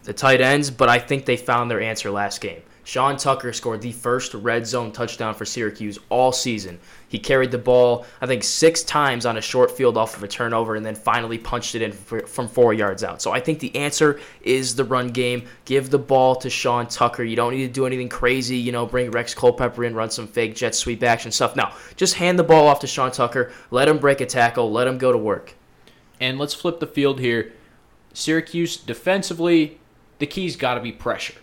The 0.08 0.14
tight 0.14 0.40
ends, 0.40 0.72
but 0.72 0.88
I 0.88 1.00
think 1.00 1.26
they 1.26 1.36
found 1.36 1.70
their 1.70 1.82
answer 1.82 2.10
last 2.10 2.40
game. 2.40 2.62
Sean 2.86 3.18
Tucker 3.18 3.52
scored 3.52 3.82
the 3.82 3.92
first 3.92 4.34
red 4.34 4.66
zone 4.66 4.94
touchdown 4.94 5.34
for 5.34 5.44
Syracuse 5.44 6.00
all 6.08 6.32
season. 6.32 6.80
He 7.10 7.20
carried 7.20 7.52
the 7.52 7.58
ball, 7.58 8.06
I 8.22 8.26
think, 8.26 8.46
six 8.46 8.84
times 8.84 9.26
on 9.26 9.36
a 9.36 9.42
short 9.42 9.70
field 9.70 9.98
off 9.98 10.16
of 10.16 10.24
a 10.24 10.28
turnover 10.30 10.78
and 10.78 10.86
then 10.86 10.96
finally 10.96 11.38
punched 11.38 11.76
it 11.76 11.82
in 11.82 11.92
from 11.92 12.48
four 12.48 12.74
yards 12.74 13.04
out. 13.04 13.22
So 13.22 13.34
I 13.34 13.42
think 13.42 13.60
the 13.60 13.76
answer 13.76 14.22
is 14.42 14.78
the 14.78 14.86
run 14.86 15.10
game. 15.10 15.46
Give 15.66 15.90
the 15.90 16.00
ball 16.00 16.38
to 16.38 16.50
Sean 16.50 16.88
Tucker. 16.88 17.26
You 17.26 17.36
don't 17.36 17.54
need 17.54 17.68
to 17.68 17.74
do 17.74 17.86
anything 17.86 18.08
crazy, 18.08 18.56
you 18.56 18.72
know, 18.72 18.86
bring 18.86 19.12
Rex 19.12 19.36
Culpepper 19.36 19.84
in, 19.84 19.94
run 19.94 20.10
some 20.10 20.26
fake 20.26 20.56
jet 20.56 20.74
sweep 20.74 21.04
action 21.04 21.34
stuff. 21.34 21.58
Now, 21.58 21.76
just 21.98 22.14
hand 22.14 22.40
the 22.40 22.46
ball 22.46 22.70
off 22.70 22.80
to 22.80 22.88
Sean 22.88 23.12
Tucker, 23.12 23.52
let 23.72 23.90
him 23.90 23.98
break 23.98 24.22
a 24.22 24.26
tackle, 24.26 24.72
let 24.72 24.88
him 24.88 24.98
go 24.98 25.12
to 25.12 25.18
work. 25.18 25.56
And 26.22 26.40
let's 26.40 26.54
flip 26.54 26.80
the 26.80 26.88
field 26.88 27.20
here. 27.20 27.52
Syracuse 28.14 28.78
defensively, 28.78 29.82
the 30.20 30.28
key's 30.28 30.56
got 30.56 30.76
to 30.76 30.82
be 30.82 30.92
pressure 30.92 31.36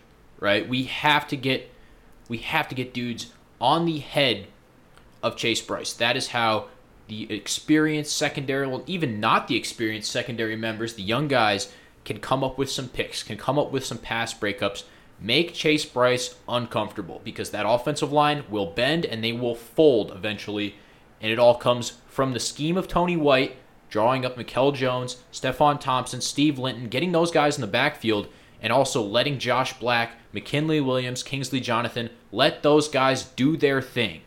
right? 0.45 0.69
We 0.69 0.85
have 0.85 1.27
to 1.29 1.37
get 1.37 1.71
we 2.29 2.39
have 2.39 2.69
to 2.69 2.75
get 2.75 2.95
dudes 2.95 3.33
on 3.61 3.87
the 3.87 3.99
head 3.99 4.47
of 5.23 5.37
Chase 5.37 5.63
Brice. 5.63 5.95
That 5.95 6.17
is 6.17 6.29
how 6.29 6.69
the 7.09 7.33
experienced 7.33 8.17
secondary, 8.17 8.67
well, 8.67 8.85
even 8.87 9.21
not 9.21 9.49
the 9.49 9.57
experienced 9.57 10.11
secondary 10.11 10.57
members, 10.57 10.95
the 10.95 11.03
young 11.03 11.29
guys, 11.29 11.73
can 12.05 12.19
come 12.19 12.45
up 12.45 12.57
with 12.57 12.71
some 12.71 12.89
picks, 12.89 13.23
can 13.23 13.37
come 13.37 13.59
up 13.59 13.73
with 13.73 13.85
some 13.85 13.99
pass 13.99 14.33
breakups, 14.33 14.85
make 15.21 15.55
Chase 15.55 15.85
Brice 15.85 16.35
uncomfortable 16.49 17.21
because 17.25 17.51
that 17.51 17.69
offensive 17.69 18.13
line 18.13 18.45
will 18.51 18.67
bend 18.67 19.07
and 19.07 19.25
they 19.25 19.33
will 19.33 19.55
fold 19.55 20.13
eventually. 20.13 20.75
And 21.21 21.31
it 21.31 21.39
all 21.39 21.55
comes 21.55 21.95
from 22.07 22.33
the 22.33 22.41
scheme 22.41 22.77
of 22.77 22.89
Tony 22.89 23.17
White, 23.17 23.57
drawing 23.89 24.27
up 24.27 24.37
Mikel 24.37 24.73
Jones, 24.73 25.23
Stefon 25.33 25.81
Thompson, 25.81 26.21
Steve 26.21 26.59
Linton, 26.59 26.89
getting 26.89 27.13
those 27.13 27.31
guys 27.31 27.57
in 27.57 27.63
the 27.63 27.67
backfield 27.67 28.29
and 28.65 28.73
also 28.73 29.03
letting 29.03 29.39
Josh 29.39 29.75
Black, 29.75 30.13
McKinley 30.33 30.81
Williams, 30.81 31.23
Kingsley 31.23 31.61
Jonathan, 31.61 32.09
let 32.33 32.63
those 32.63 32.89
guys 32.89 33.25
do 33.25 33.59
their 33.59 33.83
thing. 33.83 34.23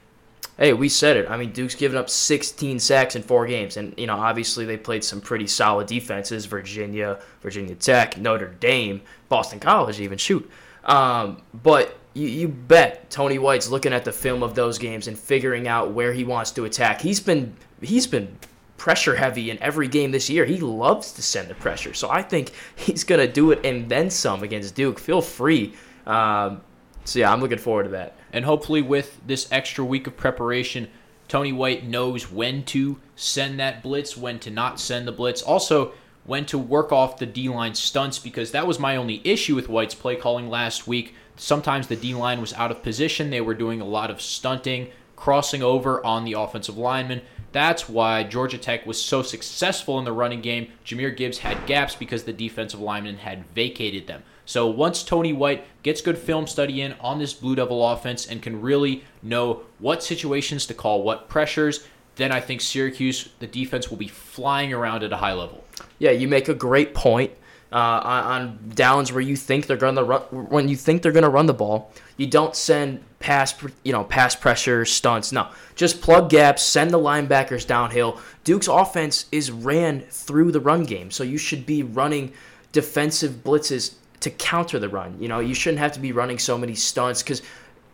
Hey, 0.59 0.73
we 0.73 0.89
said 0.89 1.17
it. 1.17 1.27
I 1.27 1.37
mean, 1.37 1.51
Duke's 1.51 1.73
given 1.73 1.97
up 1.97 2.07
16 2.07 2.79
sacks 2.79 3.15
in 3.15 3.23
four 3.23 3.47
games, 3.47 3.77
and 3.77 3.95
you 3.97 4.05
know, 4.05 4.15
obviously 4.15 4.63
they 4.63 4.77
played 4.77 5.03
some 5.03 5.21
pretty 5.21 5.47
solid 5.47 5.87
defenses: 5.87 6.45
Virginia, 6.45 7.19
Virginia 7.41 7.73
Tech, 7.73 8.19
Notre 8.19 8.53
Dame, 8.59 9.01
Boston 9.27 9.59
College, 9.59 9.99
even 9.99 10.19
shoot. 10.19 10.49
Um, 10.85 11.41
but 11.63 11.97
you, 12.13 12.27
you 12.27 12.47
bet 12.47 13.09
Tony 13.09 13.39
White's 13.39 13.69
looking 13.69 13.91
at 13.91 14.05
the 14.05 14.11
film 14.11 14.43
of 14.43 14.53
those 14.53 14.77
games 14.77 15.07
and 15.07 15.17
figuring 15.17 15.67
out 15.67 15.91
where 15.91 16.13
he 16.13 16.23
wants 16.23 16.51
to 16.51 16.65
attack. 16.65 17.01
He's 17.01 17.19
been 17.19 17.55
he's 17.81 18.05
been 18.05 18.37
pressure 18.77 19.15
heavy 19.15 19.49
in 19.49 19.61
every 19.61 19.87
game 19.87 20.11
this 20.11 20.29
year. 20.29 20.45
He 20.45 20.57
loves 20.57 21.11
to 21.13 21.21
send 21.21 21.49
the 21.49 21.55
pressure. 21.55 21.93
So 21.93 22.09
I 22.09 22.21
think 22.21 22.51
he's 22.75 23.03
going 23.03 23.25
to 23.25 23.31
do 23.31 23.51
it 23.51 23.65
and 23.65 23.89
then 23.89 24.09
some 24.09 24.43
against 24.43 24.75
Duke. 24.75 24.99
Feel 24.99 25.21
free. 25.21 25.73
Um, 26.05 26.61
so 27.03 27.19
yeah, 27.19 27.31
I'm 27.31 27.41
looking 27.41 27.57
forward 27.57 27.83
to 27.83 27.89
that. 27.89 28.17
And 28.33 28.45
hopefully, 28.45 28.81
with 28.81 29.19
this 29.25 29.47
extra 29.51 29.83
week 29.83 30.07
of 30.07 30.17
preparation, 30.17 30.89
Tony 31.27 31.51
White 31.51 31.85
knows 31.85 32.31
when 32.31 32.63
to 32.65 32.99
send 33.15 33.59
that 33.59 33.81
blitz, 33.81 34.15
when 34.15 34.39
to 34.39 34.51
not 34.51 34.79
send 34.79 35.07
the 35.07 35.11
blitz. 35.11 35.41
Also, 35.41 35.93
when 36.25 36.45
to 36.45 36.57
work 36.57 36.91
off 36.91 37.17
the 37.17 37.25
D 37.25 37.49
line 37.49 37.73
stunts 37.73 38.19
because 38.19 38.51
that 38.51 38.67
was 38.67 38.79
my 38.79 38.95
only 38.97 39.21
issue 39.23 39.55
with 39.55 39.69
White's 39.69 39.95
play 39.95 40.15
calling 40.15 40.49
last 40.49 40.85
week. 40.85 41.15
Sometimes 41.37 41.87
the 41.87 41.95
D 41.95 42.13
line 42.13 42.41
was 42.41 42.53
out 42.53 42.71
of 42.71 42.83
position. 42.83 43.29
They 43.29 43.41
were 43.41 43.53
doing 43.53 43.79
a 43.79 43.85
lot 43.85 44.11
of 44.11 44.21
stunting, 44.21 44.89
crossing 45.15 45.63
over 45.63 46.05
on 46.05 46.25
the 46.25 46.33
offensive 46.33 46.77
lineman. 46.77 47.21
That's 47.51 47.87
why 47.87 48.23
Georgia 48.23 48.57
Tech 48.57 48.85
was 48.85 49.01
so 49.01 49.21
successful 49.21 49.97
in 49.99 50.05
the 50.05 50.11
running 50.11 50.41
game. 50.41 50.71
Jahmyr 50.85 51.15
Gibbs 51.15 51.39
had 51.39 51.65
gaps 51.65 51.95
because 51.95 52.23
the 52.23 52.33
defensive 52.33 52.79
linemen 52.79 53.17
had 53.17 53.45
vacated 53.47 54.07
them. 54.07 54.23
So 54.45 54.67
once 54.67 55.03
Tony 55.03 55.33
White 55.33 55.65
gets 55.83 56.01
good 56.01 56.17
film 56.17 56.47
study 56.47 56.81
in 56.81 56.93
on 57.01 57.19
this 57.19 57.33
Blue 57.33 57.55
Devil 57.55 57.85
offense 57.87 58.25
and 58.25 58.41
can 58.41 58.61
really 58.61 59.03
know 59.21 59.61
what 59.79 60.03
situations 60.03 60.65
to 60.67 60.73
call, 60.73 61.03
what 61.03 61.27
pressures, 61.27 61.85
then 62.15 62.31
I 62.31 62.39
think 62.39 62.61
Syracuse, 62.61 63.29
the 63.39 63.47
defense, 63.47 63.89
will 63.89 63.97
be 63.97 64.07
flying 64.07 64.73
around 64.73 65.03
at 65.03 65.13
a 65.13 65.17
high 65.17 65.33
level. 65.33 65.63
Yeah, 65.99 66.11
you 66.11 66.27
make 66.27 66.49
a 66.49 66.53
great 66.53 66.93
point 66.93 67.31
uh, 67.71 67.75
on, 67.75 68.59
downs 68.75 69.11
where 69.11 69.21
you 69.21 69.35
think 69.35 69.67
they're 69.67 69.77
going 69.77 69.95
to 69.95 70.03
run 70.03 70.21
when 70.49 70.69
you 70.69 70.75
think 70.75 71.01
they're 71.01 71.11
to 71.23 71.29
run 71.29 71.45
the 71.45 71.53
ball. 71.53 71.91
You 72.15 72.27
don't 72.27 72.55
send 72.55 73.03
pass 73.19 73.55
you 73.83 73.91
know 73.91 74.03
pass 74.03 74.35
pressure 74.35 74.85
stunts. 74.85 75.31
No, 75.31 75.49
just 75.75 76.01
plug 76.01 76.29
gaps, 76.29 76.63
send 76.63 76.91
the 76.91 76.99
linebackers 76.99 77.67
downhill. 77.67 78.19
Duke's 78.43 78.67
offense 78.67 79.25
is 79.31 79.51
ran 79.51 80.01
through 80.01 80.51
the 80.51 80.59
run 80.59 80.83
game, 80.83 81.11
so 81.11 81.23
you 81.23 81.37
should 81.37 81.65
be 81.65 81.83
running 81.83 82.33
defensive 82.71 83.43
blitzes 83.43 83.95
to 84.21 84.29
counter 84.29 84.79
the 84.79 84.89
run. 84.89 85.17
You 85.19 85.27
know, 85.27 85.39
you 85.39 85.53
shouldn't 85.53 85.79
have 85.79 85.91
to 85.93 85.99
be 85.99 86.11
running 86.11 86.39
so 86.39 86.57
many 86.57 86.75
stunts 86.75 87.21
because 87.21 87.41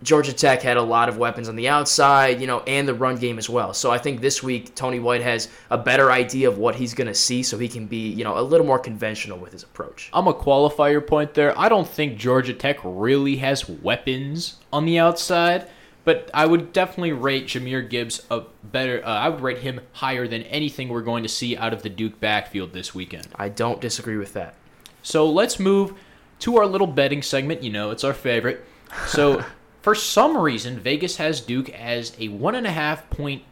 Georgia 0.04 0.34
Tech 0.34 0.62
had 0.62 0.76
a 0.76 0.82
lot 0.82 1.08
of 1.08 1.18
weapons 1.18 1.48
on 1.48 1.56
the 1.56 1.70
outside, 1.70 2.42
you 2.42 2.48
know, 2.48 2.60
and 2.68 2.88
the 2.88 2.94
run 2.94 3.16
game 3.16 3.38
as 3.38 3.50
well. 3.50 3.74
So 3.74 3.90
I 3.90 3.98
think 3.98 4.20
this 4.20 4.44
week 4.44 4.76
Tony 4.76 5.00
White 5.00 5.22
has 5.22 5.48
a 5.70 5.78
better 5.78 6.12
idea 6.12 6.50
of 6.50 6.58
what 6.58 6.76
he's 6.76 6.94
going 6.94 7.08
to 7.08 7.16
see 7.16 7.42
so 7.42 7.58
he 7.58 7.70
can 7.70 7.88
be, 7.88 8.10
you 8.10 8.24
know, 8.24 8.38
a 8.38 8.42
little 8.42 8.66
more 8.66 8.80
conventional 8.80 9.38
with 9.40 9.54
his 9.54 9.64
approach. 9.64 10.10
I'm 10.14 10.28
a 10.28 10.34
qualify 10.34 10.90
your 10.90 11.02
point 11.02 11.34
there. 11.34 11.58
I 11.58 11.70
don't 11.70 11.88
think 11.88 12.18
Georgia 12.18 12.54
Tech 12.54 12.80
really 12.84 13.38
has 13.38 13.68
weapons 13.68 14.58
on 14.74 14.86
the 14.86 15.00
outside, 15.00 15.68
but 16.04 16.30
I 16.34 16.46
would 16.46 16.74
definitely 16.74 17.14
rate 17.14 17.48
Jahmyr 17.48 17.90
Gibbs 17.90 18.26
a 18.30 18.44
better 18.64 19.04
uh, 19.06 19.10
I 19.10 19.30
would 19.30 19.42
rate 19.42 19.60
him 19.60 19.80
higher 19.94 20.28
than 20.28 20.44
anything 20.44 20.90
we're 20.90 21.02
going 21.02 21.24
to 21.24 21.30
see 21.30 21.56
out 21.56 21.74
of 21.74 21.82
the 21.82 21.90
Duke 21.90 22.20
backfield 22.20 22.74
this 22.74 22.94
weekend. 22.94 23.28
I 23.38 23.48
don't 23.48 23.80
disagree 23.80 24.18
with 24.18 24.34
that. 24.34 24.56
So 25.02 25.30
let's 25.30 25.60
move 25.60 25.94
to 26.40 26.58
our 26.58 26.66
little 26.66 26.88
betting 26.88 27.22
segment, 27.22 27.64
you 27.64 27.72
know, 27.72 27.92
it's 27.92 28.04
our 28.04 28.14
favorite. 28.14 28.66
So 29.08 29.46
For 29.84 29.96
some 29.96 30.38
reason, 30.38 30.80
Vegas 30.80 31.18
has 31.18 31.42
Duke 31.42 31.70
as 31.70 32.16
a 32.18 32.30
one 32.30 32.56
and 32.56 32.66
a 32.66 32.72
half 32.72 33.10
point 33.10 33.44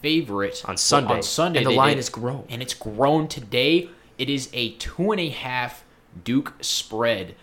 favorite 0.00 0.62
on 0.64 0.76
Sunday. 0.76 1.14
On 1.14 1.22
Sunday, 1.22 1.58
and 1.58 1.66
the 1.66 1.72
line 1.72 1.96
has 1.96 2.08
grown, 2.08 2.44
and 2.48 2.62
it's 2.62 2.74
grown 2.74 3.26
today. 3.26 3.90
It 4.16 4.30
is 4.30 4.50
a 4.52 4.70
two 4.74 5.10
and 5.10 5.20
a 5.20 5.30
half 5.30 5.82
Duke 6.22 6.54
spread. 6.60 7.34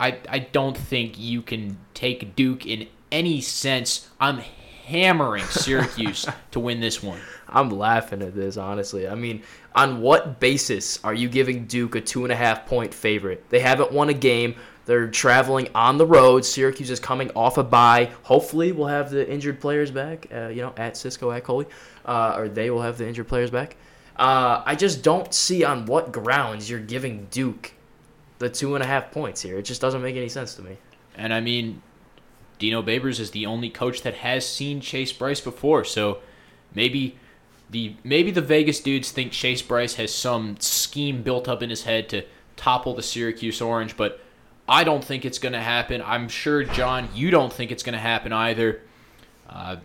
I 0.00 0.18
I 0.28 0.40
don't 0.40 0.76
think 0.76 1.16
you 1.16 1.40
can 1.42 1.78
take 1.94 2.34
Duke 2.34 2.66
in 2.66 2.88
any 3.12 3.40
sense. 3.40 4.08
I'm 4.18 4.38
hammering 4.84 5.44
Syracuse 5.50 6.26
to 6.50 6.58
win 6.58 6.80
this 6.80 7.04
one. 7.04 7.20
I'm 7.48 7.70
laughing 7.70 8.20
at 8.20 8.34
this, 8.34 8.56
honestly. 8.56 9.06
I 9.06 9.14
mean, 9.14 9.44
on 9.76 10.00
what 10.00 10.40
basis 10.40 10.98
are 11.04 11.14
you 11.14 11.28
giving 11.28 11.66
Duke 11.66 11.94
a 11.94 12.00
two 12.00 12.24
and 12.24 12.32
a 12.32 12.36
half 12.36 12.66
point 12.66 12.92
favorite? 12.92 13.48
They 13.48 13.60
haven't 13.60 13.92
won 13.92 14.08
a 14.08 14.14
game. 14.14 14.56
They're 14.88 15.06
traveling 15.06 15.68
on 15.74 15.98
the 15.98 16.06
road. 16.06 16.46
Syracuse 16.46 16.88
is 16.90 16.98
coming 16.98 17.30
off 17.36 17.58
a 17.58 17.62
bye. 17.62 18.10
Hopefully, 18.22 18.72
we'll 18.72 18.86
have 18.86 19.10
the 19.10 19.30
injured 19.30 19.60
players 19.60 19.90
back. 19.90 20.28
Uh, 20.34 20.48
you 20.48 20.62
know, 20.62 20.72
at 20.78 20.96
Cisco 20.96 21.30
at 21.30 21.44
Coley, 21.44 21.66
uh, 22.06 22.32
or 22.38 22.48
they 22.48 22.70
will 22.70 22.80
have 22.80 22.96
the 22.96 23.06
injured 23.06 23.28
players 23.28 23.50
back. 23.50 23.76
Uh, 24.16 24.62
I 24.64 24.74
just 24.76 25.02
don't 25.02 25.34
see 25.34 25.62
on 25.62 25.84
what 25.84 26.10
grounds 26.10 26.70
you're 26.70 26.80
giving 26.80 27.26
Duke 27.30 27.72
the 28.38 28.48
two 28.48 28.76
and 28.76 28.82
a 28.82 28.86
half 28.86 29.10
points 29.10 29.42
here. 29.42 29.58
It 29.58 29.66
just 29.66 29.82
doesn't 29.82 30.00
make 30.00 30.16
any 30.16 30.30
sense 30.30 30.54
to 30.54 30.62
me. 30.62 30.78
And 31.14 31.34
I 31.34 31.40
mean, 31.40 31.82
Dino 32.58 32.82
Babers 32.82 33.20
is 33.20 33.32
the 33.32 33.44
only 33.44 33.68
coach 33.68 34.00
that 34.00 34.14
has 34.14 34.48
seen 34.48 34.80
Chase 34.80 35.12
Brice 35.12 35.42
before, 35.42 35.84
so 35.84 36.20
maybe 36.74 37.18
the 37.68 37.94
maybe 38.04 38.30
the 38.30 38.40
Vegas 38.40 38.80
dudes 38.80 39.10
think 39.10 39.32
Chase 39.32 39.60
Brice 39.60 39.96
has 39.96 40.14
some 40.14 40.56
scheme 40.60 41.22
built 41.22 41.46
up 41.46 41.62
in 41.62 41.68
his 41.68 41.82
head 41.82 42.08
to 42.08 42.24
topple 42.56 42.94
the 42.94 43.02
Syracuse 43.02 43.60
Orange, 43.60 43.94
but 43.94 44.22
I 44.68 44.84
don't 44.84 45.02
think 45.02 45.24
it's 45.24 45.38
going 45.38 45.54
to 45.54 45.60
happen. 45.60 46.02
I'm 46.04 46.28
sure, 46.28 46.62
John, 46.64 47.08
you 47.14 47.30
don't 47.30 47.52
think 47.52 47.70
it's 47.70 47.82
going 47.82 47.94
to 47.94 47.98
happen 47.98 48.32
either. 48.32 48.82
Uh, 49.48 49.76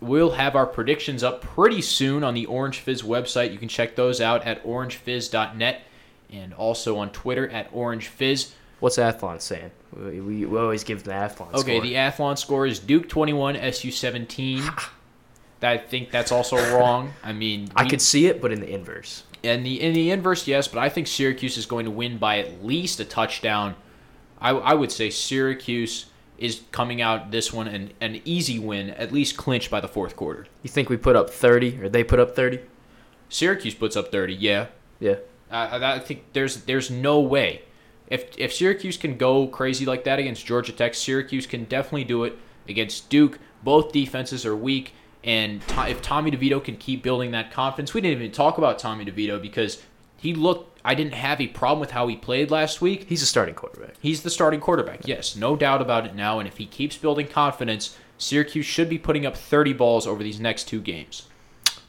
we'll 0.00 0.32
have 0.32 0.56
our 0.56 0.66
predictions 0.66 1.22
up 1.22 1.40
pretty 1.40 1.80
soon 1.80 2.24
on 2.24 2.34
the 2.34 2.46
Orange 2.46 2.78
Fizz 2.80 3.02
website. 3.02 3.52
You 3.52 3.58
can 3.58 3.68
check 3.68 3.94
those 3.94 4.20
out 4.20 4.44
at 4.44 4.64
orangefizz.net 4.64 5.82
and 6.30 6.52
also 6.54 6.96
on 6.96 7.10
Twitter 7.10 7.48
at 7.48 7.68
Orange 7.72 8.08
Fizz. 8.08 8.54
What's 8.80 8.96
Athlon 8.96 9.40
saying? 9.40 9.70
We, 9.96 10.20
we, 10.20 10.46
we 10.46 10.58
always 10.58 10.82
give 10.84 11.04
the 11.04 11.12
Athlon 11.12 11.48
score. 11.48 11.60
Okay, 11.60 11.76
score. 11.76 11.82
the 11.82 11.94
Athlon 11.94 12.36
score 12.36 12.66
is 12.66 12.78
Duke 12.80 13.08
21, 13.08 13.56
SU 13.56 13.90
17. 13.90 14.62
I 15.62 15.78
think 15.78 16.10
that's 16.10 16.32
also 16.32 16.56
wrong. 16.76 17.12
I 17.22 17.32
mean, 17.32 17.70
I 17.74 17.84
we- 17.84 17.90
could 17.90 18.02
see 18.02 18.26
it, 18.26 18.42
but 18.42 18.52
in 18.52 18.60
the 18.60 18.68
inverse. 18.68 19.22
in 19.42 19.62
the 19.62 19.80
in 19.80 19.94
the 19.94 20.10
inverse, 20.10 20.46
yes, 20.46 20.68
but 20.68 20.78
I 20.78 20.90
think 20.90 21.06
Syracuse 21.06 21.56
is 21.56 21.64
going 21.64 21.86
to 21.86 21.90
win 21.90 22.18
by 22.18 22.38
at 22.38 22.64
least 22.64 23.00
a 23.00 23.04
touchdown. 23.04 23.74
I, 24.40 24.50
I 24.50 24.74
would 24.74 24.92
say 24.92 25.10
Syracuse 25.10 26.06
is 26.38 26.62
coming 26.72 27.00
out 27.00 27.30
this 27.30 27.52
one 27.52 27.68
an, 27.68 27.92
an 28.00 28.20
easy 28.24 28.58
win, 28.58 28.90
at 28.90 29.12
least 29.12 29.36
clinched 29.36 29.70
by 29.70 29.80
the 29.80 29.88
fourth 29.88 30.16
quarter. 30.16 30.46
You 30.62 30.70
think 30.70 30.88
we 30.88 30.96
put 30.96 31.16
up 31.16 31.30
30 31.30 31.80
or 31.80 31.88
they 31.88 32.04
put 32.04 32.20
up 32.20 32.34
30? 32.34 32.60
Syracuse 33.28 33.74
puts 33.74 33.96
up 33.96 34.10
30, 34.10 34.34
yeah. 34.34 34.66
Yeah. 35.00 35.16
I, 35.50 35.78
I 35.78 35.94
I 35.94 35.98
think 35.98 36.24
there's 36.32 36.64
there's 36.64 36.90
no 36.90 37.20
way. 37.20 37.62
If 38.08 38.36
if 38.36 38.52
Syracuse 38.52 38.96
can 38.96 39.16
go 39.16 39.46
crazy 39.46 39.86
like 39.86 40.04
that 40.04 40.18
against 40.18 40.44
Georgia 40.44 40.72
Tech, 40.72 40.94
Syracuse 40.94 41.46
can 41.46 41.64
definitely 41.64 42.04
do 42.04 42.24
it 42.24 42.38
against 42.68 43.08
Duke. 43.08 43.38
Both 43.62 43.92
defenses 43.92 44.44
are 44.44 44.56
weak, 44.56 44.92
and 45.22 45.66
to, 45.68 45.88
if 45.88 46.02
Tommy 46.02 46.30
DeVito 46.30 46.62
can 46.62 46.76
keep 46.76 47.02
building 47.02 47.30
that 47.30 47.50
confidence, 47.50 47.94
we 47.94 48.00
didn't 48.00 48.20
even 48.20 48.32
talk 48.32 48.58
about 48.58 48.78
Tommy 48.78 49.04
DeVito 49.04 49.40
because 49.40 49.82
he 50.24 50.32
looked. 50.32 50.80
I 50.86 50.94
didn't 50.94 51.12
have 51.12 51.38
a 51.38 51.48
problem 51.48 51.80
with 51.80 51.90
how 51.90 52.08
he 52.08 52.16
played 52.16 52.50
last 52.50 52.80
week. 52.80 53.04
He's 53.10 53.22
a 53.22 53.26
starting 53.26 53.54
quarterback. 53.54 53.94
He's 54.00 54.22
the 54.22 54.30
starting 54.30 54.58
quarterback, 54.58 55.06
yes, 55.06 55.36
no 55.36 55.54
doubt 55.54 55.82
about 55.82 56.06
it 56.06 56.14
now. 56.14 56.38
And 56.38 56.48
if 56.48 56.56
he 56.56 56.64
keeps 56.64 56.96
building 56.96 57.26
confidence, 57.26 57.96
Syracuse 58.16 58.64
should 58.64 58.88
be 58.88 58.98
putting 58.98 59.26
up 59.26 59.36
30 59.36 59.74
balls 59.74 60.06
over 60.06 60.22
these 60.22 60.40
next 60.40 60.64
two 60.64 60.80
games. 60.80 61.28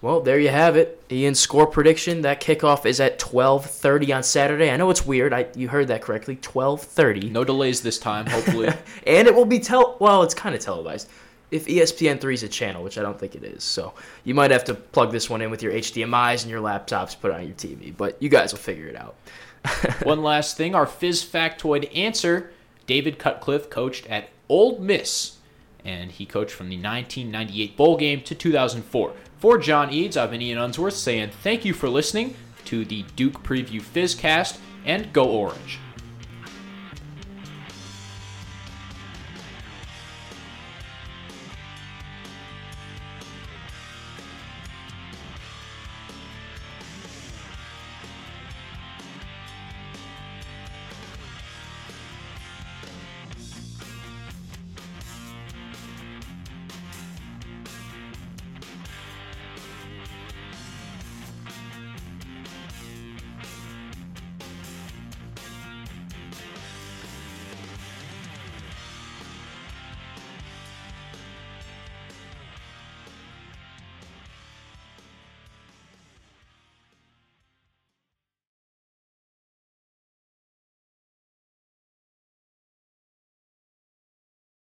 Well, 0.01 0.19
there 0.19 0.37
you 0.37 0.49
have 0.49 0.75
it. 0.75 1.01
Ian's 1.09 1.39
score 1.39 1.65
prediction. 1.65 2.23
That 2.23 2.41
kickoff 2.41 2.85
is 2.85 2.99
at 2.99 3.19
12:30 3.19 4.17
on 4.17 4.23
Saturday. 4.23 4.69
I 4.69 4.75
know 4.75 4.89
it's 4.89 5.05
weird. 5.05 5.31
I 5.31 5.47
you 5.55 5.69
heard 5.69 5.87
that 5.87 6.01
correctly. 6.01 6.35
12:30. 6.35 7.31
No 7.31 7.45
delays 7.45 7.81
this 7.81 7.97
time, 7.97 8.25
hopefully. 8.25 8.73
And 9.07 9.27
it 9.29 9.33
will 9.33 9.45
be 9.45 9.59
tel 9.59 9.95
well, 9.99 10.23
it's 10.23 10.33
kind 10.33 10.53
of 10.53 10.61
televised. 10.61 11.07
If 11.51 11.67
E 11.67 11.79
ESPN3 11.79 12.33
is 12.33 12.43
a 12.43 12.47
channel, 12.47 12.83
which 12.83 12.97
I 12.97 13.01
don't 13.01 13.19
think 13.19 13.35
it 13.35 13.43
is. 13.43 13.63
So, 13.63 13.93
you 14.23 14.33
might 14.33 14.51
have 14.51 14.63
to 14.65 14.73
plug 14.73 15.11
this 15.11 15.29
one 15.29 15.41
in 15.41 15.51
with 15.51 15.61
your 15.61 15.73
HDMIs 15.73 16.41
and 16.41 16.51
your 16.51 16.61
laptops, 16.61 17.19
put 17.19 17.31
it 17.31 17.35
on 17.35 17.45
your 17.45 17.55
TV, 17.55 17.95
but 17.95 18.21
you 18.21 18.29
guys 18.29 18.51
will 18.51 18.59
figure 18.59 18.87
it 18.87 18.95
out. 18.95 19.15
One 20.03 20.21
last 20.21 20.57
thing, 20.57 20.75
our 20.75 20.85
Fizz 20.85 21.23
factoid 21.25 21.95
answer. 21.95 22.51
David 22.87 23.17
Cutcliffe 23.17 23.69
coached 23.69 24.05
at 24.07 24.29
Ole 24.47 24.77
Miss, 24.79 25.37
and 25.83 26.11
he 26.11 26.25
coached 26.25 26.51
from 26.51 26.69
the 26.69 26.75
1998 26.75 27.75
bowl 27.75 27.97
game 27.97 28.21
to 28.21 28.35
2004. 28.35 29.13
For 29.37 29.57
John 29.57 29.91
Eads, 29.91 30.17
I've 30.17 30.31
been 30.31 30.41
Ian 30.41 30.59
Unsworth 30.59 30.95
saying 30.95 31.31
thank 31.41 31.65
you 31.65 31.73
for 31.73 31.89
listening 31.89 32.35
to 32.65 32.85
the 32.85 33.03
Duke 33.15 33.43
Preview 33.43 33.81
Fizzcast, 33.81 34.57
and 34.85 35.11
go 35.13 35.25
Orange. 35.25 35.79